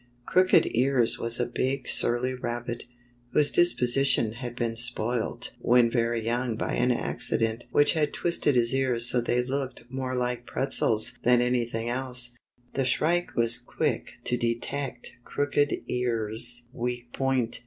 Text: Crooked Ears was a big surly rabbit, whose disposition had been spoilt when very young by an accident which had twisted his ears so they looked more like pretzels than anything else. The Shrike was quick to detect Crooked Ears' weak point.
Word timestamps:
Crooked 0.25 0.67
Ears 0.75 1.19
was 1.19 1.39
a 1.39 1.45
big 1.45 1.87
surly 1.87 2.33
rabbit, 2.33 2.85
whose 3.33 3.51
disposition 3.51 4.31
had 4.33 4.55
been 4.55 4.75
spoilt 4.75 5.51
when 5.59 5.91
very 5.91 6.25
young 6.25 6.55
by 6.55 6.73
an 6.73 6.89
accident 6.91 7.65
which 7.71 7.93
had 7.93 8.11
twisted 8.11 8.55
his 8.55 8.73
ears 8.73 9.05
so 9.07 9.21
they 9.21 9.43
looked 9.43 9.83
more 9.91 10.15
like 10.15 10.47
pretzels 10.47 11.19
than 11.21 11.39
anything 11.39 11.87
else. 11.87 12.35
The 12.73 12.83
Shrike 12.83 13.35
was 13.35 13.59
quick 13.59 14.13
to 14.23 14.37
detect 14.37 15.11
Crooked 15.23 15.83
Ears' 15.87 16.63
weak 16.73 17.13
point. 17.13 17.59